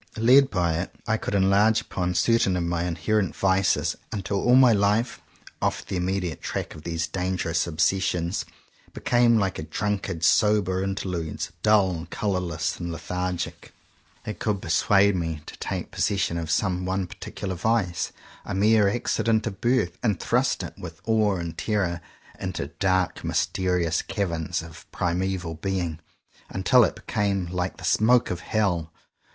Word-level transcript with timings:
Led 0.17 0.49
by 0.49 0.79
it 0.79 0.95
I 1.05 1.17
could 1.17 1.35
enlarge 1.35 1.81
upon 1.81 2.15
certain 2.15 2.57
of 2.57 2.63
my 2.63 2.85
inherited 2.85 3.35
vices, 3.35 3.95
until, 4.11 4.41
all 4.41 4.55
my 4.55 4.73
life, 4.73 5.21
off 5.61 5.85
the 5.85 5.95
immediate 5.95 6.41
track 6.41 6.73
of 6.73 6.81
these 6.81 7.05
dangerous 7.05 7.67
obsessions, 7.67 8.43
became 8.95 9.37
like 9.37 9.59
a 9.59 9.61
drunkard's 9.61 10.25
sober 10.25 10.81
interludes, 10.83 11.51
dull, 11.61 12.07
colourless, 12.09 12.79
and 12.79 12.91
lethargic. 12.91 13.73
31 14.25 14.39
CONFESSIONS 14.39 14.39
OF 14.39 14.39
TWO 14.39 14.39
BROTHERS 14.39 14.39
It 14.39 14.39
could 14.39 14.61
persuade 15.11 15.15
me 15.15 15.41
to 15.45 15.57
take 15.57 15.91
possession 15.91 16.37
of 16.39 16.49
some 16.49 16.83
one 16.83 17.05
particular 17.05 17.53
vice— 17.53 18.11
a 18.43 18.55
mere 18.55 18.85
acci 18.85 19.23
dent 19.23 19.45
of 19.45 19.61
birth— 19.61 19.99
and 20.01 20.19
thrust 20.19 20.63
it, 20.63 20.73
with 20.79 20.99
awe 21.05 21.35
and 21.35 21.59
terror, 21.59 22.01
into 22.39 22.69
dark 22.79 23.23
mysterious 23.23 24.01
caverns 24.01 24.63
of 24.63 24.91
primeval 24.91 25.53
being, 25.53 25.99
until 26.49 26.83
it 26.83 26.95
became 26.95 27.45
like 27.45 27.77
the 27.77 27.83
smoke 27.83 28.31
of 28.31 28.39
Hell. 28.39 28.91